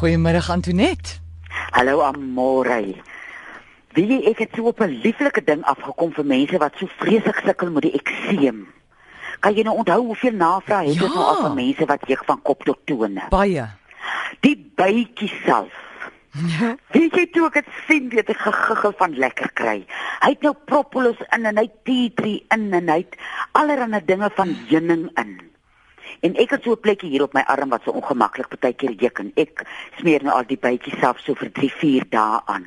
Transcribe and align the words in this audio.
Goeiemôre 0.00 0.48
Antoinette. 0.48 1.20
Hallo 1.76 2.00
Amore. 2.00 2.94
Wie 3.92 4.06
jy 4.08 4.20
ek 4.30 4.38
het 4.46 4.54
so 4.56 4.70
op 4.70 4.80
'n 4.80 5.00
lieflike 5.04 5.42
ding 5.44 5.60
afgekom 5.68 6.12
vir 6.16 6.24
mense 6.24 6.58
wat 6.58 6.72
so 6.78 6.86
vreeslik 7.00 7.42
sukkel 7.44 7.70
met 7.70 7.82
die 7.82 7.92
ekseem. 8.00 8.66
Kan 9.40 9.54
jy 9.54 9.62
nou 9.62 9.76
onthou 9.76 10.00
hoeveel 10.06 10.32
navrae 10.32 10.86
het 10.88 10.94
Ja. 10.96 11.04
ons 11.04 11.14
nou 11.14 11.24
al 11.24 11.42
van 11.42 11.54
mense 11.54 11.84
wat 11.86 12.06
jeug 12.08 12.24
van 12.24 12.42
kop 12.42 12.64
tot 12.64 12.78
tone? 12.86 13.22
Baie. 13.28 13.66
Die 14.40 14.72
bytjie 14.76 15.32
self. 15.44 15.72
Ja. 16.32 16.76
Weet 16.96 17.14
jy 17.14 17.26
toe 17.26 17.46
ek 17.46 17.52
dit 17.52 17.68
sien, 17.88 18.08
weet 18.08 18.30
ek 18.30 18.36
gegiggel 18.36 18.92
van 18.96 19.14
lekker 19.14 19.52
kry. 19.52 19.84
Hy 20.20 20.28
het 20.28 20.42
nou 20.42 20.54
propolis 20.64 21.18
in 21.36 21.44
en 21.44 21.56
hy 21.56 21.62
het 21.62 21.84
tea 21.84 22.10
tree 22.14 22.44
in 22.48 22.72
en 22.72 22.88
hy 22.88 22.96
het 23.04 23.16
allerlei 23.52 24.00
dinge 24.04 24.30
van 24.34 24.56
heuning 24.68 25.10
in. 25.18 25.49
En 26.20 26.36
ek 26.36 26.50
het 26.50 26.62
so 26.62 26.72
'n 26.72 26.80
plekkie 26.80 27.10
hier 27.10 27.22
op 27.22 27.32
my 27.32 27.40
arm 27.46 27.68
wat 27.68 27.82
so 27.84 27.90
ongemaklik 27.90 28.48
partykeer 28.48 28.92
juk 28.92 29.18
en 29.18 29.32
ek 29.36 29.64
smeer 29.98 30.22
nou 30.22 30.34
al 30.36 30.44
die 30.46 30.60
bytjies 30.60 31.00
self 31.00 31.18
so 31.18 31.34
vir 31.34 31.52
3, 31.52 31.70
4 31.70 32.04
dae 32.10 32.40
aan. 32.44 32.66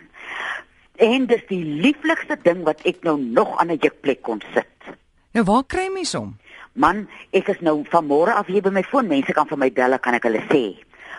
En 0.96 1.26
dis 1.26 1.42
die 1.48 1.64
lieflikste 1.66 2.38
ding 2.42 2.64
wat 2.64 2.82
ek 2.86 3.04
nou 3.04 3.18
nog 3.18 3.58
aan 3.58 3.72
'n 3.72 3.78
jukplek 3.82 4.22
kon 4.22 4.42
sit. 4.54 4.98
Nou 5.34 5.46
waar 5.46 5.64
kry 5.64 5.90
mens 5.94 6.14
hom? 6.14 6.38
Man, 6.74 7.08
ek 7.32 7.48
is 7.48 7.60
nou 7.60 7.84
van 7.90 8.06
môre 8.06 8.34
af 8.34 8.48
hier 8.48 8.62
by 8.62 8.70
my 8.70 8.84
foon. 8.84 9.08
Mense 9.08 9.34
kan 9.34 9.48
vir 9.48 9.58
my 9.58 9.72
bel, 9.72 9.98
kan 10.00 10.14
ek 10.14 10.24
hulle 10.24 10.42
sê. 10.50 10.78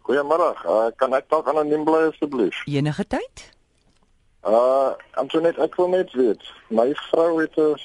Goeiemôre. 0.08 0.52
Uh, 0.66 0.90
kan 0.96 1.14
ek 1.14 1.30
dalk 1.30 1.48
anoniem 1.48 1.84
bly 1.86 2.08
asseblief? 2.10 2.64
Enige 2.66 3.06
tyd? 3.08 3.44
Uh, 4.42 4.98
Antoinette, 5.22 5.62
ek 5.62 5.76
wil 5.78 5.92
net 5.94 6.14
weet, 6.18 6.42
my 6.74 6.90
vrou 7.10 7.42
het 7.42 7.58
'n 7.58 7.78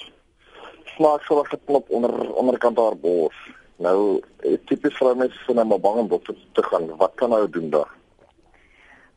snaakselike 0.97 1.59
knop 1.69 1.91
onder 1.91 2.33
onderkant 2.33 2.78
haar 2.78 2.97
bors. 2.97 3.37
Nou, 3.77 4.20
eh, 4.41 4.56
tipies 4.64 4.97
vrou 4.97 5.14
mense 5.14 5.37
sien 5.44 5.55
nou 5.55 5.67
maar 5.67 5.81
bang 5.81 5.98
om 6.00 6.09
dokter 6.09 6.34
toe 6.34 6.53
te 6.53 6.62
gaan. 6.62 6.97
Wat 6.97 7.12
kan 7.14 7.33
hy 7.33 7.44
doen 7.50 7.70
daar? 7.70 7.92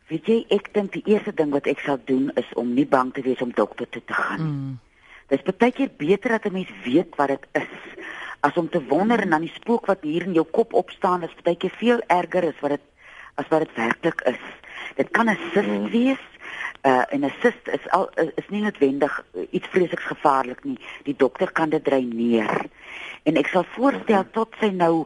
Weet 0.07 0.25
jy, 0.25 0.45
ek 0.49 0.73
dink 0.73 0.91
die 0.91 1.05
eerste 1.05 1.33
ding 1.33 1.51
wat 1.51 1.67
ek 1.67 1.79
sal 1.79 1.97
doen 2.05 2.31
is 2.35 2.49
om 2.53 2.73
nie 2.73 2.87
bang 2.87 3.13
te 3.13 3.21
wees 3.21 3.41
om 3.41 3.51
dokter 3.55 3.89
toe 3.89 4.01
te 4.05 4.13
gaan. 4.13 4.41
Mm. 4.41 4.79
Dis 5.29 5.45
baie 5.45 5.71
keer 5.71 5.91
beter 5.97 6.29
dat 6.29 6.45
'n 6.45 6.53
mens 6.53 6.71
weet 6.83 7.15
wat 7.15 7.27
dit 7.27 7.45
is 7.51 7.73
as 8.39 8.55
om 8.57 8.69
te 8.69 8.81
wonder 8.87 9.19
en 9.19 9.29
dan 9.29 9.41
die 9.41 9.53
spook 9.53 9.85
wat 9.85 10.05
hier 10.07 10.23
in 10.23 10.33
jou 10.33 10.45
kop 10.51 10.73
opstaan 10.73 11.23
is 11.27 11.35
baie 11.43 11.57
keer 11.59 11.73
veel 11.79 12.01
erger 12.07 12.47
as 12.47 12.61
wat 12.63 12.77
dit 12.77 12.85
as 13.39 13.47
wat 13.51 13.65
dit 13.65 13.75
werklik 13.75 14.21
is. 14.33 14.41
Dit 14.99 15.09
kan 15.15 15.29
'n 15.29 15.39
sist 15.53 15.91
wees. 15.95 16.25
Uh 16.81 17.03
en 17.13 17.25
'n 17.25 17.33
sist 17.41 17.67
is 17.67 17.89
al 17.89 18.09
is, 18.15 18.31
is 18.35 18.47
nie 18.49 18.61
noodwendig 18.61 19.23
uh, 19.33 19.47
iets 19.49 19.67
vreesliks 19.67 20.05
gevaarlik 20.11 20.63
nie. 20.63 20.79
Die 21.03 21.15
dokter 21.15 21.51
kan 21.51 21.69
dit 21.69 21.83
dreineer. 21.83 22.65
En 23.23 23.35
ek 23.35 23.47
sal 23.47 23.65
voorstel 23.75 24.25
tot 24.31 24.55
sy 24.59 24.69
nou 24.71 25.05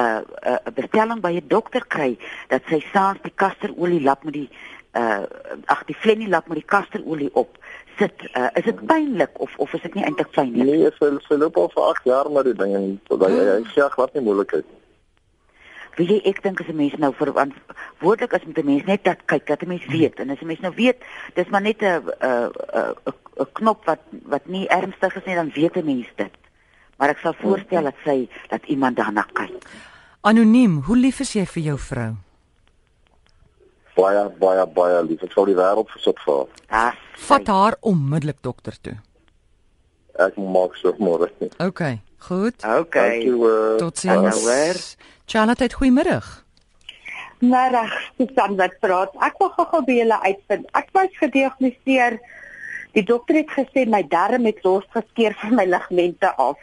uh, 0.00 0.18
'n 0.18 0.24
uh, 0.50 0.72
bestelling 0.74 1.20
by 1.20 1.32
'n 1.38 1.48
dokter 1.48 1.86
kry 1.86 2.18
dat 2.48 2.62
sy 2.66 2.80
saans 2.92 3.18
die 3.22 3.34
kasterolie 3.34 4.02
lap 4.02 4.24
met 4.24 4.32
die 4.32 4.50
uh 4.92 5.24
ag 5.64 5.84
die 5.84 5.96
flennie 5.96 6.28
lap 6.28 6.48
met 6.48 6.58
die 6.58 6.70
kasterolie 6.74 7.30
op 7.32 7.58
sit. 7.96 8.12
Uh, 8.36 8.46
is 8.52 8.64
dit 8.64 8.86
pynlik 8.86 9.40
of 9.40 9.50
of 9.56 9.72
is 9.72 9.82
dit 9.82 9.94
nie 9.94 10.04
eintlik 10.04 10.28
fyn 10.30 10.52
nie? 10.52 10.64
Nee, 10.64 10.90
sy 10.98 11.08
sy 11.28 11.34
loop 11.34 11.56
al 11.56 11.70
vir 11.74 11.82
8 11.82 12.04
jaar 12.04 12.30
met 12.30 12.44
die 12.44 12.58
ding 12.62 12.74
en 12.74 12.86
hy 13.08 13.30
hy, 13.30 13.44
hy 13.56 13.64
sê 13.74 13.88
glad 13.94 14.14
nie 14.14 14.22
moeilikheid. 14.22 14.66
nie. 14.68 14.80
Weet 15.96 16.08
jy, 16.08 16.20
ek 16.24 16.42
dink 16.42 16.60
as 16.60 16.68
'n 16.68 16.76
mens 16.76 16.94
nou 16.96 17.12
verantwoordelik 17.12 18.32
is 18.32 18.44
met 18.46 18.58
'n 18.58 18.66
mens 18.66 18.84
net 18.84 19.04
dat 19.04 19.18
kyk 19.26 19.46
dat 19.46 19.62
'n 19.62 19.68
mens 19.68 19.86
weet 19.86 20.20
en 20.20 20.30
as 20.30 20.40
'n 20.40 20.46
mens 20.46 20.60
nou 20.60 20.74
weet, 20.74 20.98
dis 21.34 21.48
maar 21.48 21.60
net 21.62 21.82
'n 21.82 22.00
'n 22.20 22.50
'n 23.40 23.52
knop 23.52 23.84
wat 23.84 24.00
wat 24.24 24.46
nie 24.46 24.66
ernstig 24.68 25.16
is 25.16 25.24
nie, 25.24 25.34
dan 25.34 25.50
weet 25.54 25.76
'n 25.76 25.84
mens 25.84 26.08
dit. 26.16 26.34
Maar 26.96 27.08
ek 27.08 27.18
sal 27.18 27.34
voorstel 27.34 27.82
dat 27.82 27.94
sy 28.04 28.28
dat 28.48 28.64
iemand 28.64 28.96
daarna 28.96 29.26
kyk. 29.32 29.64
Anoniem, 30.20 30.82
hoe 30.86 30.96
lief 30.96 31.20
is 31.20 31.32
jy 31.32 31.46
vir 31.46 31.62
jou 31.62 31.78
vrou? 31.78 32.12
Baie 33.94 34.28
baie 34.38 34.66
baie 34.66 35.04
lief. 35.04 35.22
Ek 35.22 35.32
sal 35.32 35.44
die 35.44 35.54
wêreld 35.54 35.90
versit 35.90 36.18
vir 36.24 36.34
haar. 36.34 36.46
Daar's 36.68 37.26
Vat 37.26 37.46
haar 37.46 37.76
onmiddellik 37.80 38.42
dokter 38.42 38.80
toe. 38.80 38.96
Ek 40.20 40.36
maak 40.36 40.76
so 40.76 40.92
môre. 40.98 41.30
OK, 41.58 41.82
goed. 42.18 42.56
Okay. 42.60 43.24
Dankie 43.24 43.32
hoor. 43.32 43.78
Totsiens. 43.78 44.36
Hallo, 44.36 44.44
hoor. 44.44 44.76
Charlotte, 45.26 45.72
goeiemiddag. 45.72 46.42
Middag, 47.42 47.90
Susan 48.18 48.54
wat 48.56 48.76
praat. 48.78 49.14
Ek 49.18 49.40
wil 49.40 49.48
gou-gou 49.56 49.80
by 49.86 49.96
julle 49.96 50.18
uitvind. 50.22 50.68
Ek 50.78 50.92
was 50.94 51.10
gediagnoseer. 51.18 52.20
Die 52.92 53.02
dokter 53.08 53.40
het 53.40 53.50
gesê 53.50 53.86
my 53.88 54.02
darm 54.06 54.44
het 54.46 54.60
losgeskeur 54.62 55.34
van 55.40 55.56
my 55.56 55.64
ligamente 55.66 56.28
af. 56.36 56.60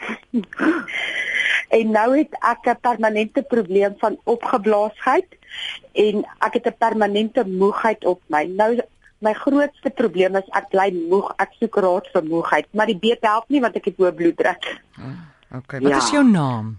en 1.80 1.92
nou 1.92 2.08
het 2.16 2.38
ek 2.40 2.70
'n 2.70 2.80
permanente 2.86 3.42
probleem 3.42 3.98
van 4.00 4.16
opgeblaasheid 4.24 5.28
en 5.94 6.24
ek 6.46 6.54
het 6.54 6.68
'n 6.72 6.78
permanente 6.78 7.44
moegheid 7.44 8.06
op 8.06 8.22
my. 8.28 8.46
Nou 8.46 8.80
my 9.22 9.34
grootste 9.34 9.90
probleem 9.90 10.36
is 10.40 10.48
ek 10.56 10.70
bly 10.72 10.90
moeg. 11.10 11.32
Ek 11.38 11.52
soek 11.60 11.76
raad 11.84 12.08
vir 12.14 12.24
moegheid, 12.24 12.68
maar 12.74 12.86
die 12.88 12.98
beet 12.98 13.26
help 13.28 13.50
nie 13.50 13.62
want 13.62 13.76
ek 13.76 13.86
het 13.92 13.98
hoë 13.98 14.14
bloeddruk. 14.16 14.70
OK, 15.56 15.72
wat 15.72 15.90
Ja. 15.90 15.98
is 15.98 16.12
jou 16.12 16.24
naam? 16.24 16.78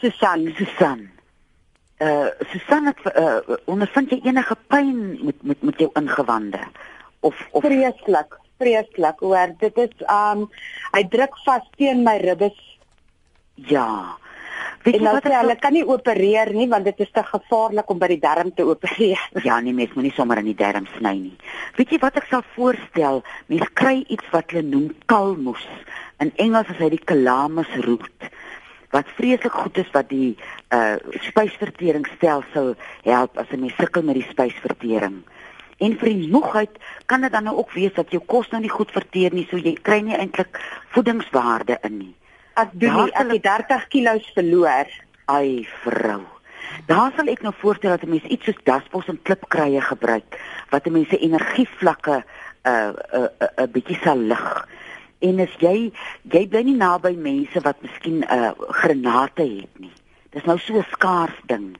Susan, 0.00 0.48
Susan. 0.56 1.08
Uh 2.02 2.26
Susan, 2.50 2.86
het, 2.90 2.98
uh, 3.16 3.56
ondervind 3.70 4.10
jy 4.10 4.20
enige 4.24 4.56
pyn 4.68 5.24
met 5.24 5.42
met 5.42 5.62
met 5.62 5.78
jou 5.78 5.90
ingewande? 5.94 6.60
Of 7.20 7.48
of 7.52 7.62
Vreeslik, 7.62 8.34
vreeslik. 8.58 9.20
Hoor, 9.20 9.54
dit 9.58 9.76
is 9.78 9.94
um 10.10 10.50
hy 10.92 11.04
druk 11.08 11.38
vas 11.44 11.62
teen 11.76 12.02
my 12.04 12.16
ribbes 12.18 12.58
ja. 13.54 14.16
Weet 14.84 14.94
En 14.94 15.00
jy 15.00 15.04
nou 15.06 15.14
wat 15.16 15.26
sê 15.26 15.34
hulle 15.38 15.56
kan 15.60 15.72
nie 15.72 15.84
opereer 15.86 16.52
nie 16.52 16.68
want 16.68 16.84
dit 16.84 17.00
is 17.00 17.10
te 17.12 17.22
gevaarlik 17.24 17.90
om 17.90 17.98
by 17.98 18.08
die 18.12 18.20
darm 18.20 18.52
te 18.54 18.66
opereer. 18.68 19.20
Ja, 19.48 19.60
nee, 19.60 19.72
mens 19.72 19.94
moenie 19.96 20.12
sommer 20.16 20.38
in 20.42 20.50
die 20.50 20.58
darm 20.58 20.86
sny 20.96 21.14
nie. 21.18 21.36
Weet 21.78 21.94
jy 21.94 22.00
wat 22.02 22.16
ek 22.20 22.28
sal 22.30 22.44
voorstel? 22.54 23.22
Mens 23.52 23.70
kry 23.74 24.02
iets 24.08 24.28
wat 24.32 24.52
hulle 24.52 24.66
noem 24.68 24.90
kalmoes. 25.10 25.64
In 26.22 26.32
Engels 26.36 26.70
is 26.74 26.80
hy 26.82 26.90
die 26.94 27.04
calamus 27.04 27.70
root 27.86 28.28
wat 28.94 29.08
vreeslik 29.18 29.52
goed 29.52 29.78
is 29.82 29.88
wat 29.90 30.06
die 30.08 30.36
uh 30.74 30.96
spysverteringsstelsel 31.26 32.74
help 33.02 33.38
as 33.38 33.50
'n 33.50 33.60
mens 33.60 33.74
sukkel 33.80 34.02
met 34.06 34.14
die 34.14 34.28
spysvertering. 34.30 35.22
En 35.78 35.96
vir 35.98 36.08
die 36.08 36.30
moegheid 36.30 36.70
kan 37.06 37.20
dit 37.20 37.32
dan 37.32 37.44
nou 37.44 37.56
ook 37.56 37.72
wees 37.72 37.94
dat 37.94 38.10
jou 38.10 38.22
kos 38.26 38.50
nou 38.50 38.60
nie 38.62 38.70
goed 38.70 38.90
verteer 38.90 39.34
nie, 39.34 39.46
so 39.50 39.56
jy 39.56 39.74
kry 39.82 40.00
nie 40.00 40.16
eintlik 40.16 40.60
voedingswaarde 40.94 41.78
in 41.82 41.98
nie. 41.98 42.14
Ek 42.54 42.70
doen 42.72 42.94
nie, 43.04 43.12
ek 43.18 43.30
het 43.32 43.42
30 43.42 43.86
kg 43.90 44.14
verloor. 44.34 44.90
Ai 45.26 45.66
vrou. 45.82 46.22
Daar 46.86 47.12
sal 47.16 47.28
ek 47.32 47.42
nou 47.42 47.52
voorstel 47.58 47.90
dat 47.90 48.02
'n 48.02 48.10
mens 48.10 48.24
iets 48.24 48.44
soos 48.44 48.60
daspos 48.64 49.06
en 49.08 49.22
klipkruie 49.22 49.80
gebruik 49.80 50.38
wat 50.70 50.86
'n 50.86 50.92
mens 50.92 51.08
se 51.08 51.18
energievlakke 51.18 52.22
'n 52.64 52.68
uh, 52.70 52.88
'n 52.88 52.94
uh, 53.14 53.20
'n 53.20 53.28
uh, 53.42 53.48
uh, 53.58 53.66
bietjie 53.72 53.98
sal 54.02 54.18
lig. 54.18 54.68
En 55.18 55.40
as 55.40 55.54
jy 55.58 55.92
jy 56.22 56.48
bly 56.48 56.62
nie 56.62 56.76
naby 56.76 57.14
mense 57.16 57.60
wat 57.60 57.76
miskien 57.82 58.18
'n 58.18 58.32
uh, 58.32 58.50
granate 58.58 59.42
het 59.42 59.78
nie. 59.78 59.92
Dis 60.30 60.44
nou 60.44 60.58
so 60.58 60.78
'n 60.78 60.86
skaars 60.90 61.38
ding. 61.46 61.76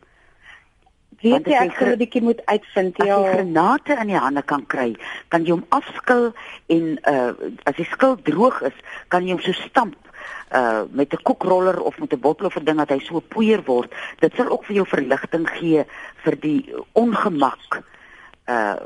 Weet 1.22 1.46
jy 1.46 1.54
as 1.54 1.60
jy 1.62 1.66
ek 1.66 1.76
sal 1.78 1.88
'n 1.88 1.98
bietjie 1.98 2.22
moet 2.22 2.40
uitvind. 2.46 3.00
As 3.00 3.06
Ja. 3.06 3.18
jy 3.18 3.32
granate 3.32 3.92
in 4.00 4.06
die 4.06 4.16
hande 4.18 4.42
kan 4.42 4.66
kry, 4.66 4.96
kan 5.28 5.44
jy 5.44 5.50
hom 5.50 5.66
afskil 5.68 6.32
en 6.66 6.98
uh 7.08 7.32
as 7.64 7.76
die 7.76 7.88
skil 7.90 8.16
droog 8.22 8.62
is, 8.62 8.76
kan 9.08 9.24
jy 9.24 9.30
hom 9.32 9.40
so 9.40 9.52
stamp 9.52 9.96
uh 10.52 10.82
met 10.90 11.12
'n 11.12 11.22
koekroller 11.22 11.80
of 11.80 11.98
met 11.98 12.12
'n 12.12 12.20
bottel 12.20 12.46
of 12.46 12.56
'n 12.56 12.64
ding 12.64 12.78
dat 12.78 12.88
hy 12.88 12.98
so 12.98 13.20
poeier 13.20 13.62
word. 13.64 13.94
Dit 14.18 14.34
sal 14.34 14.48
ook 14.48 14.64
vir 14.64 14.74
jou 14.74 14.86
verligting 14.86 15.48
gee 15.48 15.84
vir 16.24 16.36
die 16.40 16.74
ongemak 16.92 17.82
uh 18.46 18.76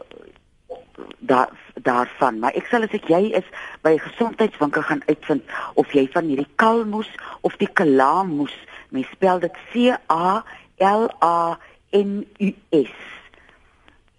daar 1.19 1.50
daarvan. 1.82 2.38
Maar 2.38 2.52
ek 2.52 2.67
sal 2.67 2.82
as 2.82 2.94
ek 2.96 3.08
jy 3.08 3.31
is 3.38 3.46
by 3.82 3.94
'n 3.94 3.99
gesondheidswinkel 3.99 4.82
gaan 4.82 5.02
uitvind 5.06 5.43
of 5.75 5.93
jy 5.93 6.08
van 6.12 6.25
hierdie 6.25 6.52
kalmoes 6.56 7.11
of 7.41 7.56
die 7.56 7.73
kalamoes, 7.73 8.56
mens 8.88 9.06
spel 9.11 9.38
dit 9.38 9.55
C 9.73 9.94
A 10.06 10.44
L 10.79 11.08
A 11.23 11.58
N 11.91 12.26
U 12.38 12.55
S. 12.70 12.94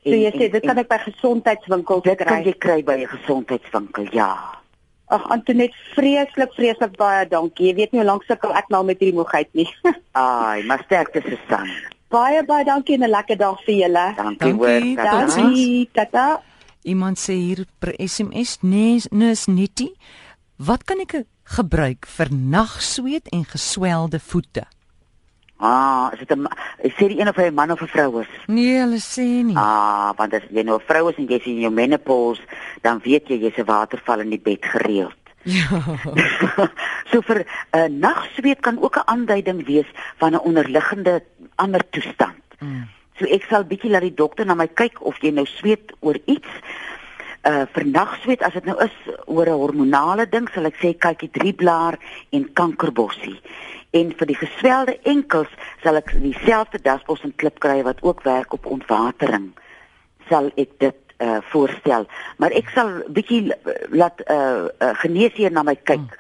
So 0.04 0.16
jy 0.16 0.32
sê 0.32 0.50
dit 0.52 0.66
kan 0.66 0.78
ek 0.78 0.88
by 0.88 0.98
gesondheidswinkels 0.98 2.04
dit 2.04 2.18
kan 2.18 2.44
jy 2.44 2.54
kry. 2.54 2.82
kry 2.82 2.84
by 2.84 3.04
'n 3.04 3.08
gesondheidswinkel. 3.08 4.08
Ja. 4.12 4.59
Ag 5.10 5.24
Antoinette, 5.34 5.78
vreeslik 5.96 6.52
vreeslik 6.54 6.98
baie 6.98 7.24
dankie. 7.30 7.72
Jy 7.72 7.76
weet 7.80 7.94
nie 7.94 8.02
hoe 8.04 8.10
lank 8.12 8.26
sukkel 8.30 8.54
ek 8.54 8.68
nou 8.70 8.84
met 8.86 9.00
hierdie 9.02 9.18
moegheid 9.18 9.50
nie. 9.58 9.66
Ai, 10.14 10.62
maar 10.70 10.84
sterkte 10.86 11.24
Susan. 11.26 11.70
baie 12.10 12.44
baie 12.46 12.66
dankie 12.66 12.96
en 12.98 13.04
'n 13.06 13.10
lekker 13.10 13.38
dag 13.38 13.58
vir 13.66 13.76
julle. 13.76 14.06
Dankie 14.18 14.54
hoor. 14.54 14.86
Dankie. 14.96 15.90
Tata. 15.94 16.42
Iemand 16.82 17.20
sê 17.20 17.34
hier 17.34 17.66
per 17.80 17.94
SMS, 17.98 18.58
nee, 18.62 19.02
nis 19.12 19.46
netie. 19.46 19.94
Wat 20.58 20.84
kan 20.84 21.00
ek 21.00 21.26
gebruik 21.44 22.06
vir 22.06 22.30
nagsweet 22.32 23.30
en 23.30 23.46
geswelde 23.46 24.20
voete? 24.20 24.66
Ah, 25.62 26.10
is 26.14 26.20
dit 26.20 26.32
'n 26.32 26.48
sê 26.96 27.08
die 27.08 27.20
een 27.20 27.28
of 27.28 27.36
hy 27.36 27.50
'n 27.50 27.54
man 27.54 27.72
of 27.72 27.82
'n 27.82 27.88
vrou 27.88 28.22
is? 28.22 28.28
Nee, 28.48 28.80
hulle 28.80 29.00
sê 29.00 29.44
nie. 29.44 29.56
Ah, 29.56 30.12
want 30.16 30.34
as 30.34 30.42
jy 30.50 30.64
nou 30.64 30.78
'n 30.80 30.88
vrou 30.88 31.10
is 31.10 31.18
en 31.18 31.28
jy's 31.28 31.46
in 31.46 31.60
jou 31.60 31.72
menopause, 31.72 32.42
dan 32.82 33.00
weet 33.04 33.28
jy 33.28 33.38
jy's 33.38 33.58
'n 33.58 33.66
waterval 33.66 34.20
in 34.20 34.30
die 34.30 34.40
bed 34.40 34.66
gereeld. 34.66 35.20
Ja. 35.44 35.68
so 37.12 37.22
vir 37.22 37.40
'n 37.40 37.46
uh, 37.78 37.88
nagsweet 37.88 38.60
kan 38.60 38.82
ook 38.82 38.96
'n 38.96 39.08
aanduiding 39.08 39.66
wees 39.66 39.88
van 40.18 40.32
'n 40.32 40.40
onderliggende 40.40 41.24
ander 41.56 41.90
toestand. 41.90 42.44
Mm. 42.60 42.88
So 43.20 43.26
ek 43.26 43.44
sal 43.50 43.64
bietjie 43.64 43.90
laat 43.90 44.02
die 44.08 44.14
dokter 44.14 44.46
na 44.46 44.54
my 44.54 44.68
kyk 44.68 45.02
of 45.02 45.20
jy 45.20 45.32
nou 45.32 45.46
sweet 45.46 45.92
oor 46.00 46.18
iets. 46.26 46.48
Uh 47.44 47.66
vir 47.72 47.86
nagsweet 47.86 48.44
as 48.44 48.54
dit 48.54 48.66
nou 48.66 48.78
is 48.84 48.96
oor 49.26 49.48
'n 49.48 49.60
hormonale 49.60 50.30
ding, 50.30 50.50
sal 50.54 50.66
ek 50.66 50.76
sê 50.76 50.98
kykie 50.98 51.30
drieblaar 51.32 52.00
en 52.32 52.54
kankerbossie. 52.54 53.40
En 53.92 54.12
vir 54.18 54.30
die 54.30 54.38
geswelde 54.38 55.00
enkels 55.10 55.52
sal 55.84 55.98
ek 55.98 56.12
dieselfde 56.22 56.82
dasbos 56.86 57.24
en 57.26 57.36
klip 57.36 57.60
kry 57.64 57.82
wat 57.84 58.04
ook 58.06 58.22
werk 58.28 58.54
op 58.54 58.66
ontwatering. 58.70 59.50
Sal 60.30 60.52
ek 60.56 60.76
dit 60.78 60.98
uh 61.20 61.40
voorstel. 61.52 62.06
Maar 62.38 62.54
ek 62.56 62.70
sal 62.72 62.92
bietjie 63.12 63.50
laat 63.92 64.22
uh, 64.30 64.70
uh 64.70 64.94
geneesheer 65.02 65.52
na 65.52 65.66
my 65.68 65.76
kyk. 65.76 66.14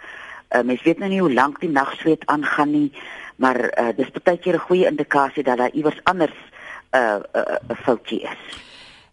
Uh, 0.50 0.64
mens 0.66 0.82
weet 0.84 1.00
nou 1.00 1.10
nie 1.12 1.22
hoe 1.22 1.34
lank 1.34 1.62
die 1.62 1.70
nagsweet 1.72 2.26
aangaan 2.26 2.72
nie, 2.74 2.90
maar 3.38 3.62
uh 3.70 3.94
dis 3.96 4.10
baie 4.18 4.38
keer 4.38 4.58
'n 4.58 4.68
goeie 4.68 4.90
indikasie 4.90 5.44
dat 5.44 5.58
daar 5.58 5.72
iewers 5.72 6.02
anders 6.04 6.36
'n 6.92 6.98
uh, 6.98 7.16
'n 7.16 7.24
uh, 7.38 7.56
uh, 7.70 7.78
foutjie 7.86 8.22
is. 8.22 8.44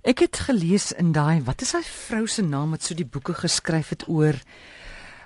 Ek 0.02 0.18
het 0.18 0.38
gelees 0.38 0.92
in 0.92 1.12
daai 1.12 1.42
wat 1.44 1.60
is 1.60 1.72
daai 1.72 1.84
vrou 1.84 2.26
se 2.26 2.42
naam 2.42 2.70
wat 2.70 2.82
so 2.82 2.94
die 2.94 3.06
boeke 3.06 3.34
geskryf 3.34 3.88
het 3.88 4.08
oor 4.08 4.34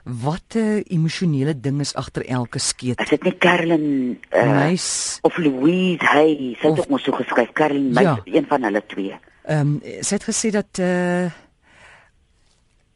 watte 0.04 0.82
emosionele 0.88 1.60
ding 1.60 1.80
is 1.80 1.94
agter 1.94 2.24
elke 2.26 2.58
skeet. 2.58 3.00
Is 3.00 3.08
dit 3.08 3.22
nie 3.22 3.36
Carolyn 3.38 4.18
uh, 4.32 4.66
Nice. 4.68 5.18
of 5.22 5.36
Louise 5.38 6.04
Hay? 6.04 6.56
Sy 6.60 6.68
het 6.68 6.78
ook 6.78 6.88
mos 6.88 7.02
so 7.02 7.12
geskryf, 7.12 7.52
Carolyn, 7.52 7.92
ja. 7.92 8.00
Ja. 8.00 8.18
een 8.24 8.46
van 8.48 8.62
hulle 8.62 8.82
twee. 8.86 9.18
Ehm 9.44 9.60
um, 9.60 9.80
sy 10.00 10.14
het 10.14 10.24
gesê 10.24 10.50
dat 10.50 10.78
uh 10.80 11.30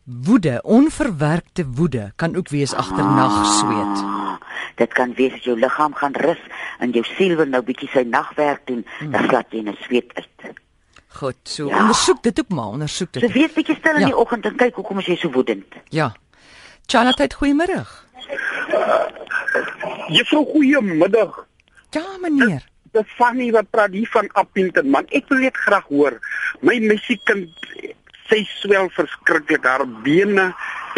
woede, 0.04 0.60
onverwerkte 0.62 1.64
woede 1.66 2.12
kan 2.16 2.36
ook 2.36 2.48
wees 2.48 2.74
agter 2.74 3.04
nagsweet. 3.04 4.02
Ah, 4.04 4.36
dit 4.76 4.92
kan 4.92 5.14
wees 5.16 5.32
as 5.32 5.44
jou 5.46 5.56
liggaam 5.58 5.94
gaan 5.94 6.12
rus 6.12 6.40
en 6.78 6.90
jou 6.92 7.04
siel 7.14 7.36
wil 7.36 7.46
nou 7.48 7.62
bietjie 7.64 7.88
sy 7.88 8.02
nagwerk 8.08 8.66
doen, 8.66 8.84
Hmm. 8.98 9.10
dan 9.12 9.28
slaap 9.28 9.52
jy 9.52 9.62
'n 9.62 9.76
sweet 9.80 10.12
uit. 10.14 10.56
Goed, 11.08 11.36
so 11.42 11.68
Ja. 11.68 11.78
ondersoek 11.80 12.22
dit 12.22 12.40
ook 12.40 12.48
maar, 12.48 12.66
ondersoek 12.66 13.08
So 13.12 13.20
dit. 13.20 13.32
wees 13.32 13.52
bietjie 13.52 13.76
stil 13.76 13.94
in 13.94 14.00
Ja. 14.00 14.06
die 14.06 14.16
oggend 14.16 14.44
en 14.44 14.56
kyk 14.56 14.74
hoekom 14.74 14.98
is 14.98 15.06
jy 15.06 15.16
so 15.16 15.30
woedend. 15.30 15.64
Ja. 15.88 16.12
Charlotte, 16.86 17.28
goeiemôre. 17.34 17.82
Juffrou 20.08 20.44
goeiemiddag. 20.52 21.46
Ja, 21.90 22.04
meneer. 22.20 22.62
Dis 22.92 23.10
Fanny 23.19 23.50
wat 23.50 23.70
praat 23.70 23.90
hier 23.90 24.08
van 24.12 24.28
Appington 24.38 24.90
man. 24.90 25.08
Ek 25.10 25.26
wil 25.32 25.42
net 25.46 25.56
graag 25.64 25.86
hoor. 25.90 26.19
My 26.62 26.76
meisiekind 26.78 27.50
sy 28.28 28.44
swel 28.60 28.90
verskriklik 28.94 29.66
haar 29.66 29.86
bene 30.04 30.50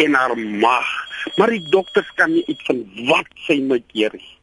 en 0.03 0.17
haar 0.17 0.35
maag. 0.37 0.91
Maar 1.37 1.55
die 1.55 1.63
dokters 1.73 2.09
kan 2.19 2.31
nie 2.35 2.43
iets 2.51 2.67
van 2.69 2.83
wat 3.09 3.31
sy 3.47 3.59
my 3.63 3.79
keer 3.93 4.13
nie. 4.13 4.33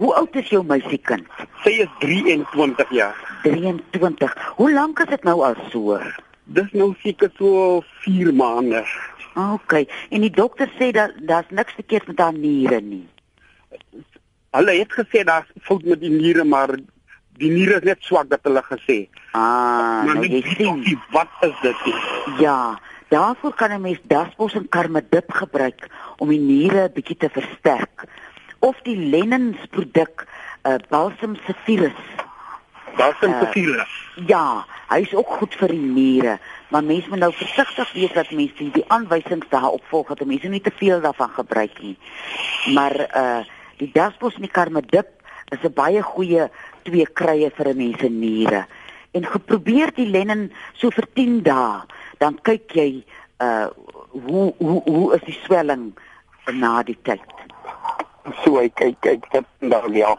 Hoe 0.00 0.14
oud 0.18 0.34
is 0.40 0.48
jou 0.50 0.62
meisiekind? 0.66 1.28
Sy 1.62 1.76
is 1.84 1.90
23 2.02 2.94
jaar. 2.96 3.18
23. 3.44 4.32
Hoe 4.56 4.70
lank 4.72 5.02
is 5.04 5.12
dit 5.12 5.26
nou 5.28 5.36
al 5.46 5.58
so? 5.70 5.98
Dis 6.44 6.72
nou 6.72 6.94
seker 7.02 7.30
so 7.38 7.80
4 8.04 8.32
maande. 8.34 8.84
OK. 9.34 9.72
En 10.10 10.20
die 10.20 10.30
dokter 10.30 10.68
sê 10.78 10.90
dat 10.92 11.10
daar's 11.26 11.48
niks 11.50 11.72
verkeerd 11.72 12.06
met 12.06 12.18
haar 12.18 12.32
niere 12.32 12.80
nie. 12.80 13.06
Hulle 14.54 14.74
het 14.78 14.92
gesê 14.92 15.24
daar's 15.26 15.48
fout 15.62 15.82
met 15.84 16.00
die 16.00 16.10
niere, 16.10 16.44
maar 16.44 16.76
die 17.40 17.50
niere 17.50 17.80
is 17.80 17.82
net 17.88 18.02
swak 18.06 18.28
dat 18.30 18.44
hulle 18.46 18.62
gesê. 18.62 18.98
Ah, 19.32 20.04
maar 20.06 20.14
nou 20.20 20.26
jy 20.28 20.42
sien. 20.56 20.80
die- 20.84 20.98
wat 21.10 21.28
is 21.40 21.54
dit? 21.62 21.76
Ja, 22.38 22.78
daarvoor 23.08 23.54
kan 23.54 23.70
'n 23.72 23.80
mens 23.80 23.98
dasbos 24.02 24.54
en 24.54 24.68
karmedip 24.68 25.32
gebruik 25.32 25.88
om 26.18 26.28
die 26.28 26.38
niere 26.40 26.88
'n 26.88 26.92
bietjie 26.94 27.16
te 27.16 27.28
versterk. 27.28 28.04
Of 28.60 28.76
die 28.82 28.96
Lennens 28.96 29.58
produk, 29.70 30.26
uh, 30.62 30.74
Balsam 30.88 31.36
Zephyrus. 31.46 31.98
Daar's 32.96 33.20
'n 33.20 33.26
Eh, 33.32 33.40
te 33.40 33.46
veel. 33.50 33.84
Ja, 34.26 34.64
hy 34.94 35.00
is 35.02 35.14
ook 35.14 35.30
goed 35.40 35.54
vir 35.58 35.72
die 35.74 35.80
niere, 35.80 36.36
maar 36.70 36.84
mense 36.86 37.08
moet 37.10 37.18
nou 37.24 37.32
versigtig 37.34 37.90
wees 37.96 38.12
dat 38.14 38.30
mense 38.30 38.54
die, 38.60 38.70
die 38.74 38.84
aanwysings 38.94 39.48
daarop 39.50 39.82
volg 39.90 40.08
dat 40.14 40.24
mense 40.26 40.48
nie 40.52 40.60
te 40.62 40.72
veel 40.78 41.00
daarvan 41.02 41.30
gebruik 41.34 41.82
nie. 41.82 41.96
Maar 42.74 42.96
uh 43.10 43.42
die 43.82 43.90
dasbos 43.90 44.36
en 44.38 44.44
die 44.46 44.54
karmedip 44.54 45.08
is 45.50 45.58
'n 45.66 45.72
baie 45.74 46.02
goeie 46.02 46.48
twee 46.86 47.06
krye 47.12 47.50
vir 47.56 47.68
'n 47.68 47.76
mens 47.76 47.98
se 48.00 48.08
niere. 48.08 48.66
En 49.12 49.24
geprobeer 49.26 49.90
die 49.94 50.06
Lennon 50.06 50.52
so 50.72 50.90
vir 50.90 51.06
10 51.14 51.42
dae, 51.42 51.82
dan 52.18 52.38
kyk 52.42 52.70
jy 52.74 53.04
uh 53.42 53.66
hoe 54.26 54.54
hoe 54.58 54.82
hoe 54.84 55.14
is 55.14 55.24
die 55.26 55.38
swelling 55.44 55.92
na 56.52 56.82
die 56.82 56.98
tyd. 57.02 57.20
So 58.44 58.56
hy 58.58 58.68
kyk 58.68 59.00
kyk 59.00 59.26
dit 59.32 59.44
daar 59.70 59.90
ja. 59.90 60.14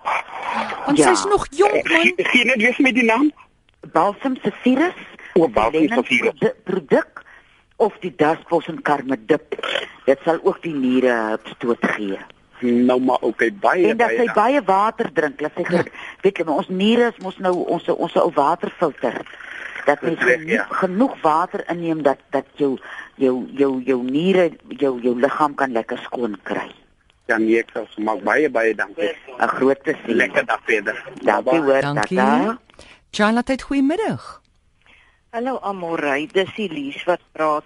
Want 0.86 0.98
Ja. 0.98 1.16
sy's 1.16 1.25
nog 1.25 1.48
jonk 1.51 1.74
man. 1.89 2.01
Geen 2.01 2.13
geen 2.18 2.48
net 2.48 2.56
weet 2.62 2.80
met 2.80 2.94
die 2.94 3.04
naam. 3.04 3.31
Balsam 3.92 4.36
Zephyrus 4.44 4.94
O, 5.34 5.44
of 5.44 5.52
die 5.72 5.88
Balsam 5.88 6.04
produ- 6.04 6.56
produk 6.64 7.24
of 7.78 7.94
die 8.00 8.14
dasbos 8.16 8.68
en 8.68 8.82
karmedip. 8.82 9.56
Dit 10.06 10.20
sal 10.24 10.40
ook 10.44 10.62
die 10.64 10.74
niere 10.74 11.12
'n 11.12 11.30
hupstoot 11.30 11.86
gee. 11.96 12.18
Nou 12.62 13.00
maar 13.02 13.20
okay 13.22 13.52
baie 13.54 13.90
en 13.90 13.98
dat 13.98 14.10
sy 14.10 14.16
baie. 14.26 14.34
baie 14.34 14.62
water 14.64 15.10
drink, 15.14 15.42
laat 15.42 15.52
sy 15.56 15.66
Ja. 15.76 15.84
weet 16.22 16.38
jy, 16.38 16.44
maar 16.46 16.56
ons 16.56 16.70
niere 16.70 17.08
is 17.12 17.18
mos 17.24 17.38
nou 17.38 17.66
ons 17.68 17.88
ons 17.90 18.16
ou 18.16 18.32
waterfilter. 18.34 19.22
Dat 19.86 20.00
Dis 20.02 20.18
reg, 20.20 20.40
genoeg, 20.40 20.50
ja. 20.50 20.66
genoeg 20.70 21.22
water 21.22 21.64
inneem 21.70 22.02
dat 22.02 22.18
dat 22.32 22.46
jou 22.56 22.78
jou 23.16 23.46
jou 23.54 23.82
jou 23.86 24.04
niere 24.04 24.52
jou 24.70 25.00
jou 25.02 25.20
liggaam 25.20 25.54
kan 25.56 25.72
lekker 25.72 25.98
skoon 25.98 26.38
kry. 26.44 26.72
Ja 27.28 27.38
nee, 27.38 27.60
ek 27.60 27.70
sal 27.74 27.88
maar 27.98 28.18
baie 28.18 28.50
baie 28.50 28.74
dankie. 28.76 29.12
'n 29.40 29.48
Groot 29.48 29.82
plesier. 29.82 30.16
Lekker 30.16 30.46
dag 30.46 30.60
verder. 30.66 31.04
Dankie 31.24 31.60
hoor. 31.60 31.82
Dankie. 31.82 32.18
tata. 32.18 32.58
Charlotte, 33.15 33.56
goeiemiddag. 33.63 34.41
Hallo 35.31 35.59
Amorey, 35.63 36.25
dis 36.33 36.51
Elise 36.59 37.00
wat 37.07 37.21
praat. 37.31 37.63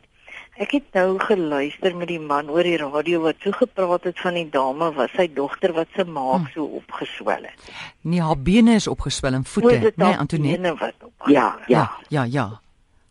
Ek 0.61 0.75
het 0.75 0.91
nou 0.93 1.15
geluister 1.23 1.95
met 1.97 2.09
die 2.11 2.19
man 2.21 2.51
oor 2.53 2.67
die 2.67 2.77
radio 2.77 3.21
wat 3.23 3.39
so 3.41 3.55
gepraat 3.57 4.05
het 4.05 4.19
van 4.21 4.37
die 4.37 4.45
dame 4.53 4.91
wat 4.93 5.09
sy 5.17 5.25
dogter 5.33 5.73
wat 5.73 5.89
se 5.95 6.05
maag 6.05 6.43
Hm. 6.43 6.51
so 6.53 6.65
opgeswel 6.81 7.47
het. 7.49 7.71
Nee, 8.05 8.21
haar 8.21 8.37
bene 8.37 8.75
is 8.77 8.87
opgeswel 8.87 9.33
en 9.39 9.45
voete, 9.45 9.93
nee, 9.95 10.13
Antoinette. 10.21 10.93
Ja, 11.25 11.33
ja. 11.33 11.57
Ja, 11.67 11.89
ja, 12.09 12.23
ja. 12.23 12.47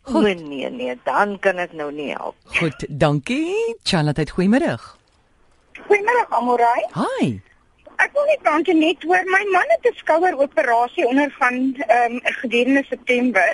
Goed. 0.01 0.23
nee 0.47 0.69
nee, 0.69 0.95
dan 1.03 1.35
kan 1.39 1.57
ek 1.59 1.73
nou 1.73 1.91
nie 1.91 2.13
help. 2.13 2.35
Goed, 2.45 2.85
dankie. 2.89 3.75
Charlotte, 3.83 4.29
goeiemiddag. 4.31 4.95
Goeiemôre 5.75 6.23
Amorey. 6.29 6.87
Hi. 6.95 7.41
Ek 7.99 8.13
wil 8.15 8.29
net 8.29 8.43
dankie 8.47 8.73
net 8.77 9.03
hoor 9.03 9.25
my 9.27 9.41
man 9.51 9.71
het 9.73 9.87
'n 9.89 9.97
skoueroperasie 10.01 11.07
ondergaan 11.07 11.57
ehm 11.75 12.13
um, 12.13 12.19
gedurende 12.41 12.83
September 12.87 13.51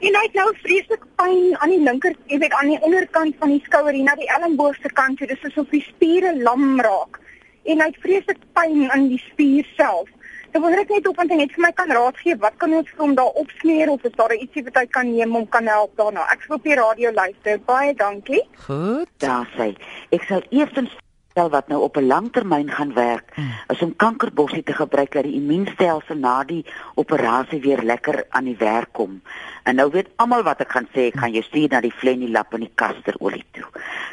en 0.00 0.14
hy 0.18 0.22
het 0.26 0.36
nou 0.38 0.46
vreeslik 0.62 1.04
pyn 1.16 1.56
aan 1.58 1.72
die 1.74 1.82
linker, 1.88 2.14
jy 2.26 2.38
weet 2.38 2.54
aan 2.54 2.70
die 2.70 2.82
onderkant 2.86 3.34
van 3.40 3.50
die 3.50 3.62
skouer 3.64 3.92
hier 3.92 4.06
na 4.06 4.14
die 4.14 4.30
elmboogste 4.36 4.92
kant 5.00 5.18
toe. 5.18 5.26
Dis 5.26 5.42
asof 5.50 5.68
die 5.74 5.82
spiere 5.88 6.36
lam 6.38 6.80
raak. 6.80 7.18
En 7.64 7.82
hy 7.82 7.90
het 7.90 8.00
vreeslik 8.06 8.38
pyn 8.52 8.86
aan 8.90 9.08
die 9.08 9.22
spier 9.26 9.66
self. 9.74 10.08
Dan 10.52 10.62
wil 10.62 10.78
ek 10.78 10.94
net 10.94 11.06
op 11.06 11.16
want 11.16 11.30
hy 11.30 11.42
net 11.42 11.52
vir 11.58 11.66
my 11.66 11.72
kan 11.82 11.90
raad 11.90 12.16
gee 12.22 12.38
wat 12.46 12.56
kan 12.62 12.72
ons 12.78 12.94
vir 12.94 13.04
hom 13.04 13.18
daar 13.18 13.42
opsmeer 13.42 13.90
of 13.90 14.06
is 14.06 14.16
daar 14.22 14.34
ietsie 14.38 14.64
wat 14.70 14.80
hy 14.80 14.86
kan 14.86 15.10
neem 15.10 15.36
om 15.36 15.48
kan 15.48 15.66
help 15.66 15.98
daarna. 15.98 16.30
Ek 16.30 16.46
sal 16.46 16.62
op 16.62 16.64
die 16.66 16.78
radio 16.78 17.10
luister. 17.10 17.58
Baie 17.66 17.94
dankie. 17.94 18.42
Goed. 18.66 19.10
Daar 19.18 19.50
sê 19.58 19.72
ek 20.14 20.26
sal 20.30 20.46
eerstens 20.50 20.94
stel 21.30 21.50
wat 21.50 21.68
nou 21.68 21.80
op 21.82 21.96
'n 21.96 22.06
langtermyn 22.06 22.70
gaan 22.70 22.94
werk 22.94 23.34
is 23.68 23.82
om 23.82 23.96
kankerbossie 23.96 24.62
te 24.62 24.72
gebruik 24.72 25.12
dat 25.12 25.22
die 25.22 25.34
immuunstelsel 25.34 26.16
na 26.16 26.44
die 26.44 26.64
operasie 26.94 27.60
weer 27.60 27.82
lekker 27.82 28.24
aan 28.28 28.44
die 28.44 28.56
werk 28.56 28.92
kom. 28.92 29.22
En 29.62 29.74
nou 29.74 29.90
weet 29.90 30.08
almal 30.16 30.42
wat 30.42 30.60
ek 30.60 30.70
gaan 30.70 30.88
sê, 30.92 31.00
ek 31.00 31.18
gaan 31.18 31.32
jou 31.32 31.42
stuur 31.42 31.68
na 31.68 31.80
die 31.80 31.92
Flenilap 31.92 32.54
en 32.54 32.60
die 32.60 32.72
kasterolie 32.74 33.44
toe. 33.50 33.68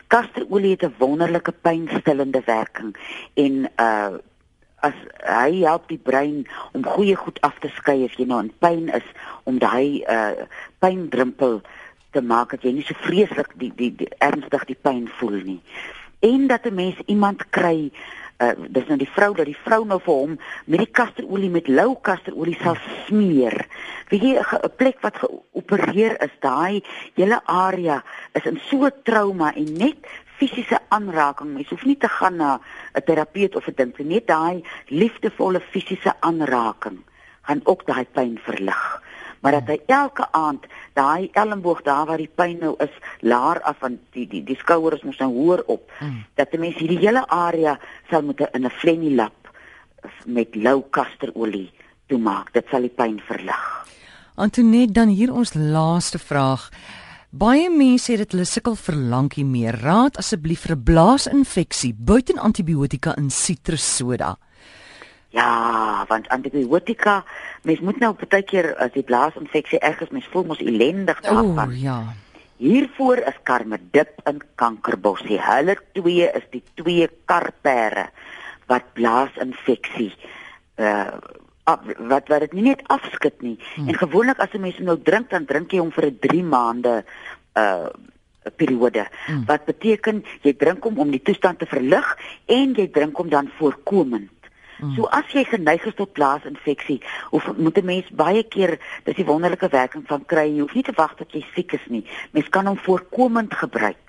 Kasterolie 0.08 0.72
het 0.72 0.84
'n 0.84 0.96
wonderlike 0.98 1.52
pynstillende 1.52 2.42
werking 2.46 2.96
en 3.34 3.70
uh 3.80 4.18
as 4.80 4.94
hy 5.26 5.66
help 5.66 5.88
die 5.88 5.98
brein 5.98 6.48
om 6.72 6.86
goeie 6.86 7.16
goed 7.16 7.42
af 7.42 7.60
te 7.60 7.68
skei 7.68 8.06
as 8.06 8.14
jy 8.18 8.26
nou 8.26 8.40
in 8.40 8.54
pyn 8.60 8.90
is 8.94 9.08
om 9.44 9.58
daai 9.60 10.04
uh 10.06 10.32
pyndrumpel 10.80 11.62
te 12.12 12.22
maak 12.22 12.50
dat 12.50 12.62
jy 12.62 12.72
nie 12.72 12.84
so 12.84 12.94
vreeslik 12.94 13.52
die 13.56 13.72
die, 13.76 13.96
die 13.96 14.10
ernstig 14.18 14.66
die 14.66 14.78
pyn 14.82 15.10
voel 15.20 15.42
nie. 15.44 15.62
En 16.20 16.48
dat 16.48 16.66
'n 16.66 16.74
mens 16.74 16.98
iemand 17.06 17.50
kry 17.50 17.92
uh 18.38 18.54
dis 18.70 18.86
nou 18.86 18.98
die 18.98 19.10
vrou 19.10 19.34
dat 19.34 19.46
die 19.46 19.58
vrou 19.66 19.86
nou 19.86 19.98
vir 20.02 20.14
hom 20.14 20.34
met 20.66 20.80
die 20.80 20.92
kasterolie 20.92 21.50
met 21.50 21.68
lou 21.68 21.96
kasterolie 22.02 22.58
sal 22.62 22.78
smeer. 23.06 23.66
Weet 24.10 24.22
jy 24.22 24.34
'n 24.38 24.76
plek 24.76 25.02
wat 25.02 25.18
geopereer 25.18 26.22
is, 26.22 26.36
daai 26.40 26.84
hele 27.16 27.42
area 27.46 28.04
is 28.34 28.46
in 28.46 28.60
so 28.70 28.90
trauma 29.04 29.54
en 29.56 29.74
net 29.78 29.98
fisiese 30.38 30.80
aanraking. 30.88 31.54
Mens 31.54 31.70
hoef 31.70 31.86
nie 31.86 31.98
te 31.98 32.08
gaan 32.08 32.36
na 32.36 32.60
'n 32.94 33.04
terapeut 33.06 33.56
of 33.56 33.68
'n 33.68 33.74
ding 33.76 33.98
nie, 33.98 34.08
net 34.08 34.28
daai 34.28 34.64
liefdevolle 34.86 35.60
fisiese 35.60 36.14
aanraking 36.20 37.00
gaan 37.42 37.62
ook 37.64 37.86
daai 37.86 38.06
pyn 38.06 38.40
verlig 38.44 39.02
maar 39.42 39.58
dat 39.58 39.72
hy 39.72 39.78
elke 39.86 40.28
aand 40.32 40.68
daai 40.94 41.30
elmboog 41.34 41.82
daar 41.88 42.06
waar 42.10 42.22
die 42.22 42.32
pyn 42.42 42.58
nou 42.60 42.76
is 42.84 42.94
laer 43.22 43.62
af 43.62 43.80
van 43.80 44.00
die 44.16 44.28
die 44.28 44.44
die 44.44 44.60
skouers 44.60 45.04
moet 45.04 45.20
nou 45.20 45.32
hoër 45.34 45.64
op 45.66 45.92
mm. 46.00 46.24
dat 46.36 46.52
die 46.52 46.60
mens 46.60 46.78
hierdie 46.82 47.02
hele 47.06 47.26
area 47.28 47.78
sal 48.10 48.22
moet 48.22 48.46
in 48.52 48.66
'n 48.66 48.78
flennie 48.82 49.16
lap 49.16 49.52
met 50.26 50.56
lou 50.56 50.84
kasterolie 50.90 51.72
toemaak 52.08 52.54
dit 52.54 52.66
sal 52.72 52.82
die 52.82 52.96
pyn 53.02 53.20
verlig 53.20 53.66
Antoinette 54.36 54.94
dan 54.94 55.10
hier 55.10 55.34
ons 55.34 55.54
laaste 55.54 56.20
vraag 56.20 56.70
Baie 57.38 57.68
mense 57.70 58.08
sê 58.08 58.16
dit 58.18 58.32
hulle 58.32 58.46
sukkel 58.48 58.78
vir 58.80 58.96
lankie 59.12 59.44
meer. 59.46 59.76
Raad 59.84 60.16
asseblief 60.18 60.62
vir 60.64 60.76
'n 60.76 60.84
blaasinfeksie 60.84 61.94
buiten 61.94 62.40
antibiotika 62.40 63.14
in 63.18 63.30
sitrussoda. 63.30 64.38
Ja, 65.38 66.06
want 66.10 66.30
antibiotika, 66.34 67.24
mens 67.62 67.82
moet 67.86 68.00
nou 68.02 68.14
baie 68.18 68.46
keer 68.48 68.72
as 68.82 68.94
die 68.96 69.06
blaasinfeksie 69.06 69.80
erg 69.86 70.02
is, 70.02 70.14
mens 70.16 70.30
voel 70.34 70.48
mos 70.50 70.64
ellendig 70.64 71.22
daarvan. 71.22 71.76
O, 71.76 71.78
ja. 71.78 71.98
Hiervoor 72.58 73.22
is 73.30 73.38
karmedip 73.46 74.24
en 74.26 74.40
kankerbossie. 74.58 75.38
Hulle 75.46 75.78
twee 75.94 76.26
is 76.26 76.48
die 76.56 76.64
twee 76.80 77.06
karpere 77.30 78.08
wat 78.72 78.94
blaasinfeksie 78.98 80.14
uh 80.82 81.20
wat 82.08 82.30
wat 82.32 82.46
dit 82.46 82.54
nie 82.56 82.70
net 82.70 82.82
afskud 82.88 83.42
nie. 83.44 83.58
Hmm. 83.76 83.90
En 83.92 83.98
gewoonlik 84.00 84.40
as 84.40 84.54
'n 84.56 84.62
mens 84.62 84.78
nou 84.80 84.96
drink, 85.02 85.30
dan 85.30 85.46
drink 85.46 85.72
jy 85.72 85.80
hom 85.80 85.92
vir 85.92 86.06
'n 86.06 86.20
3 86.20 86.44
maande 86.44 87.04
uh 87.54 87.90
periode. 88.56 89.08
Hmm. 89.26 89.44
Wat 89.46 89.66
beteken 89.66 90.24
jy 90.42 90.54
drink 90.56 90.84
hom 90.84 90.98
om 90.98 91.12
die 91.12 91.22
toestand 91.22 91.60
te 91.60 91.66
verlig 91.66 92.18
en 92.46 92.74
jy 92.74 92.88
drink 92.92 93.18
hom 93.18 93.30
dan 93.30 93.52
voorkomend. 93.58 94.32
Mm. 94.80 94.96
So 94.96 95.06
as 95.06 95.26
jy 95.34 95.44
geneig 95.44 95.86
is 95.86 95.96
tot 95.96 96.14
blaasinfeksie, 96.14 97.02
of 97.32 97.48
moet 97.58 97.78
'n 97.78 97.86
mens 97.86 98.10
baie 98.10 98.44
keer 98.44 98.80
dis 99.04 99.16
die 99.16 99.26
wonderlike 99.26 99.70
werking 99.70 100.04
van 100.08 100.26
kry, 100.26 100.48
jy 100.50 100.60
hoef 100.60 100.74
nie 100.74 100.84
te 100.84 100.94
wag 100.96 101.16
tot 101.16 101.32
jy 101.32 101.46
siek 101.54 101.74
is 101.74 101.88
nie. 101.88 102.06
Mens 102.32 102.50
kan 102.50 102.66
hom 102.66 102.78
voorkomend 102.78 103.54
gebruik 103.54 104.07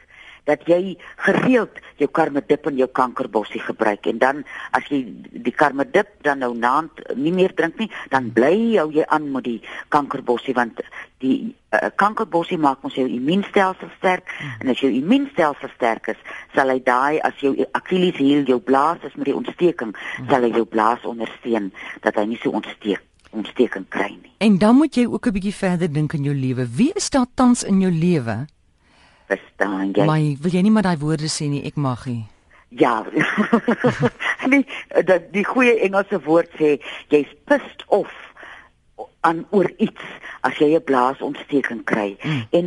dat 0.49 0.65
jy 0.69 0.97
gereeld 1.27 1.79
jou 2.01 2.09
karmedip 2.15 2.67
en 2.71 2.79
jou 2.81 2.89
kankerbossie 3.01 3.61
gebruik 3.61 4.07
en 4.11 4.21
dan 4.23 4.43
as 4.77 4.87
jy 4.91 5.03
die 5.45 5.55
karmedip 5.55 6.15
dan 6.27 6.41
nou 6.45 6.55
naand 6.57 7.03
nie 7.17 7.33
meer 7.35 7.55
drink 7.59 7.79
nie, 7.83 7.91
dan 8.13 8.31
bly 8.35 8.79
hou 8.79 8.89
jy 8.95 9.07
aan 9.07 9.29
met 9.35 9.47
die 9.47 9.61
kankerbossie 9.95 10.55
want 10.57 10.81
die 11.23 11.55
uh, 11.75 11.91
kankerbossie 11.99 12.59
maak 12.61 12.85
ons 12.87 12.97
jou 12.99 13.07
immuunstelsel 13.09 13.91
sterk 13.99 14.31
hmm. 14.31 14.63
en 14.63 14.73
as 14.75 14.83
jou 14.85 14.91
immuunstelsel 14.95 15.73
sterk 15.75 16.13
is, 16.15 16.21
sal 16.55 16.71
hy 16.73 16.79
daai 16.85 17.19
as 17.27 17.37
jou 17.43 17.55
Achilles 17.79 18.17
heel 18.21 18.47
jou 18.49 18.61
blaas 18.63 19.03
is 19.07 19.17
met 19.19 19.29
die 19.31 19.37
ontsteking, 19.37 19.95
hmm. 19.95 20.31
sal 20.31 20.47
hy 20.47 20.53
jou 20.55 20.65
blaas 20.69 21.05
ondersteun 21.09 21.73
dat 22.07 22.17
hy 22.17 22.29
nie 22.31 22.41
so 22.43 22.55
ontsteek 22.55 23.05
ontsteking 23.37 23.85
kry 23.93 24.09
nie. 24.15 24.31
En 24.41 24.55
dan 24.57 24.79
moet 24.79 24.95
jy 24.97 25.05
ook 25.05 25.27
'n 25.27 25.33
bietjie 25.33 25.55
verder 25.55 25.93
dink 25.93 26.13
in 26.17 26.25
jou 26.25 26.35
lewe. 26.35 26.65
Wie 26.65 26.93
is 26.95 27.11
daar 27.11 27.27
tans 27.35 27.63
in 27.63 27.81
jou 27.81 27.93
lewe 27.93 28.47
verstaan 29.29 29.93
jy? 29.93 30.05
Maar 30.09 30.25
wil 30.43 30.57
jy 30.57 30.65
nie 30.65 30.75
maar 30.75 30.89
daai 30.89 30.99
woorde 31.01 31.31
sê 31.33 31.49
nie, 31.49 31.63
ek 31.69 31.77
mag 31.77 32.07
nie. 32.07 32.25
Ja. 32.69 33.05
nee, 34.51 34.67
dat 35.05 35.33
die 35.33 35.45
goeie 35.45 35.79
Engelse 35.87 36.21
woord 36.25 36.51
sê 36.61 36.77
jy's 37.09 37.31
pissed 37.49 37.85
off 37.87 38.13
aan 39.21 39.47
oor 39.51 39.71
iets 39.77 40.05
as 40.47 40.59
jy 40.61 40.75
'n 40.77 40.85
blaasontsteking 40.85 41.85
kry. 41.85 42.17
Mm. 42.23 42.43
En 42.51 42.67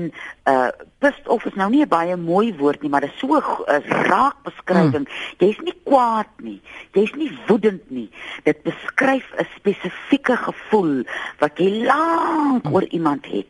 uh 0.54 0.72
pissed 1.00 1.28
off 1.28 1.46
is 1.46 1.54
nou 1.54 1.70
nie 1.70 1.84
'n 1.86 1.88
baie 1.88 2.16
mooi 2.16 2.54
woord 2.58 2.82
nie, 2.82 2.90
maar 2.90 3.02
dit 3.02 3.14
is 3.14 3.20
so 3.20 3.38
'n 3.38 3.82
raak 4.10 4.38
beskrywing. 4.44 5.08
Mm. 5.08 5.14
Jy's 5.38 5.60
nie 5.60 5.78
kwaad 5.84 6.32
nie. 6.38 6.62
Jy's 6.92 7.14
nie 7.14 7.32
woedend 7.48 7.90
nie. 7.90 8.10
Dit 8.44 8.64
beskryf 8.64 9.26
'n 9.38 9.48
spesifieke 9.56 10.38
gevoel 10.38 11.04
wat 11.40 11.58
jy 11.58 11.86
lank 11.86 12.64
mm. 12.64 12.74
oor 12.74 12.84
iemand 12.84 13.26
het. 13.26 13.50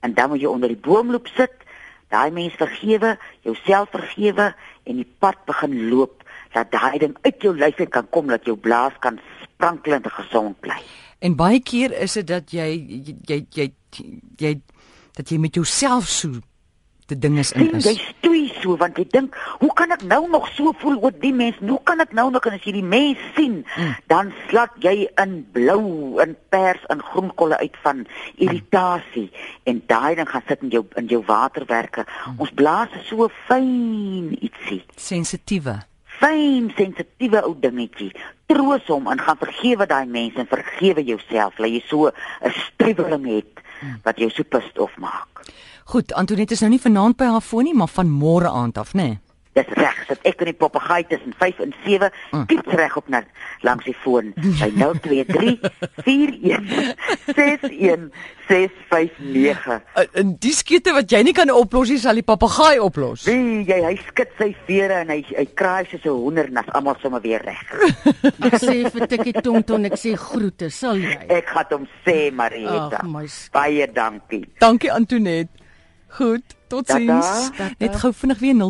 En 0.00 0.14
dan 0.14 0.28
moet 0.28 0.40
jy 0.40 0.46
onder 0.46 0.68
die 0.68 0.82
boomloop 0.88 1.26
sit 1.26 1.66
daai 2.12 2.30
mens 2.34 2.56
vergewe, 2.58 3.16
jouself 3.46 3.90
vergewe 3.92 4.52
en 4.88 5.00
die 5.02 5.08
pad 5.20 5.40
begin 5.48 5.88
loop 5.90 6.24
dat 6.54 6.70
daai 6.72 6.98
ding 6.98 7.16
uit 7.22 7.42
jou 7.44 7.54
lyf 7.56 7.80
kan 7.92 8.08
kom 8.10 8.30
dat 8.32 8.46
jou 8.48 8.56
blaas 8.56 8.96
kan 9.04 9.20
sprankelend 9.42 10.08
en 10.08 10.16
gesond 10.16 10.60
bly. 10.64 10.78
En 11.18 11.34
baie 11.36 11.60
keer 11.60 11.92
is 11.98 12.14
dit 12.20 12.26
dat 12.26 12.52
jy 12.54 12.68
jy 12.78 13.14
jy 13.26 13.40
jy, 13.54 13.70
jy 14.38 14.52
dat 15.18 15.30
jy 15.30 15.38
met 15.42 15.54
jouself 15.58 16.08
so 16.08 16.40
die 17.08 17.18
ding 17.18 17.38
is 17.40 17.52
in 17.56 17.70
is. 17.78 17.86
Jy 17.86 17.96
stoei 17.96 18.42
so 18.60 18.76
want 18.80 18.98
jy 19.00 19.06
dink, 19.12 19.36
hoe 19.62 19.70
kan 19.78 19.92
ek 19.94 20.04
nou 20.08 20.20
nog 20.30 20.48
so 20.56 20.74
voel 20.82 20.98
oor 21.00 21.14
die 21.22 21.32
mens? 21.34 21.56
Hoe 21.62 21.80
kan 21.88 22.02
ek 22.04 22.12
nou 22.16 22.28
nog 22.34 22.46
en 22.48 22.56
as 22.58 22.66
jy 22.66 22.74
die 22.78 22.84
mens 22.84 23.22
sien, 23.36 23.62
mm. 23.64 23.94
dan 24.12 24.32
slat 24.48 24.74
jy 24.84 25.06
in 25.22 25.38
blou, 25.54 26.18
in 26.24 26.36
pers, 26.52 26.84
in 26.92 27.04
groenkolle 27.10 27.58
uit 27.62 27.76
van 27.84 28.04
irritasie 28.36 29.28
mm. 29.30 29.44
en 29.72 29.82
daai 29.90 30.18
ding 30.20 30.28
gaan 30.28 30.44
sit 30.50 30.64
in 30.66 30.74
jou 30.74 30.84
in 31.00 31.08
jou 31.10 31.22
waterwerke. 31.28 32.04
Mm. 32.04 32.40
Ons 32.44 32.56
blaas 32.58 32.92
so 33.08 33.30
fyn 33.46 34.34
ietsie, 34.38 34.82
sensitiewe. 34.96 35.78
Fyn 36.18 36.72
sensitiewe 36.76 37.44
ou 37.46 37.54
dingetjie. 37.62 38.10
Troos 38.50 38.84
hom 38.90 39.08
en 39.12 39.20
gaan 39.22 39.38
vergewe 39.40 39.86
daai 39.88 40.08
mense 40.10 40.40
en 40.40 40.50
vergewe 40.50 41.04
jouself, 41.06 41.56
dat 41.56 41.72
jy 41.72 41.82
so 41.86 42.10
'n 42.10 42.54
striweling 42.66 43.26
het 43.32 43.64
mm. 43.80 44.00
wat 44.04 44.18
jou 44.18 44.30
so 44.30 44.44
pist 44.44 44.78
of 44.78 44.92
maak. 44.98 45.38
Goed, 45.88 46.12
Antoinette 46.12 46.52
is 46.52 46.60
nou 46.60 46.68
nie 46.68 46.82
vanaand 46.82 47.16
by 47.16 47.30
haar 47.32 47.40
foon 47.40 47.64
nie, 47.64 47.72
maar 47.72 47.88
van 47.88 48.10
môre 48.12 48.50
aand 48.52 48.76
af, 48.76 48.90
né? 48.92 49.06
Nee. 49.06 49.20
Dis 49.56 49.68
reg, 49.74 50.00
sit 50.04 50.26
ek 50.28 50.42
in 50.44 50.50
die 50.50 50.58
papegaai 50.60 51.06
tussen 51.08 51.32
5 51.40 51.60
en 51.64 51.70
7, 51.86 52.10
mm. 52.12 52.42
kiep 52.50 52.66
reg 52.76 52.96
op 53.00 53.06
na 53.08 53.22
langs 53.64 53.86
die 53.88 53.94
foon 53.96 54.34
by 54.36 54.66
023 54.76 55.54
41 56.04 58.10
659. 58.44 59.78
En 60.20 60.34
die 60.44 60.52
skiete 60.54 60.92
wat 60.92 61.08
jy 61.08 61.22
nie 61.24 61.32
kan 61.34 61.48
oplos 61.50 61.88
nie, 61.88 61.96
sal 62.02 62.20
die 62.20 62.26
papegaai 62.28 62.76
oplos. 62.84 63.24
Wie 63.24 63.64
jy 63.66 63.78
hy 63.86 63.94
skud 64.04 64.34
sy 64.36 64.50
vere 64.68 65.00
en 65.06 65.14
hy 65.14 65.22
hy 65.30 65.46
kraai 65.56 65.88
soos 65.88 66.04
'n 66.04 66.12
hoender 66.12 66.50
en 66.52 66.60
as 66.60 66.68
almal 66.76 67.00
sommer 67.00 67.24
weer 67.24 67.40
reg. 67.48 67.64
ek 68.50 68.58
sê 68.60 68.84
vir 68.84 69.08
Tikkie 69.08 69.40
Tonton, 69.40 69.88
ek 69.88 69.96
sê 69.96 70.12
groete, 70.20 70.68
sal 70.68 71.00
jy? 71.00 71.16
Ek 71.40 71.48
gaan 71.48 71.72
hom 71.72 71.88
sê, 72.04 72.28
Marita. 72.28 73.00
Baie 73.56 73.88
dankie. 73.88 74.44
Dankie 74.60 74.92
Antoinette. 74.92 75.64
Goed, 76.08 76.42
totsiens. 76.66 77.50
Net 77.78 77.96
gou 77.96 78.12
vinnig 78.14 78.38
weer 78.38 78.54
0234161659. 78.54 78.60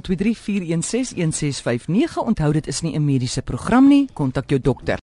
Onthou 2.25 2.53
dit 2.53 2.67
is 2.67 2.81
nie 2.81 2.97
'n 2.97 3.05
mediese 3.05 3.43
program 3.43 3.89
nie. 3.89 4.09
Kontak 4.13 4.49
jou 4.49 4.61
dokter. 4.61 4.99